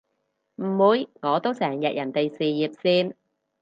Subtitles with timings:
[0.55, 3.13] 唔會，我都成日人哋事業線